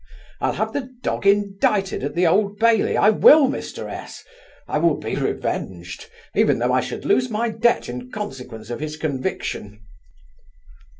I'll 0.39 0.53
have 0.53 0.73
the 0.73 0.89
dog 1.03 1.27
indicted 1.27 2.03
at 2.03 2.15
the 2.15 2.25
Old 2.25 2.57
Bailey 2.57 2.97
I 2.97 3.11
will, 3.11 3.47
Mr 3.47 3.87
S 3.87 4.23
I 4.67 4.79
will 4.79 4.97
be 4.97 5.15
reveng'd, 5.15 6.07
even 6.33 6.57
though 6.57 6.73
I 6.73 6.81
should 6.81 7.05
lose 7.05 7.29
my 7.29 7.49
debt 7.49 7.87
in 7.87 8.09
consequence 8.11 8.71
of 8.71 8.79
his 8.79 8.97
conviction. 8.97 9.85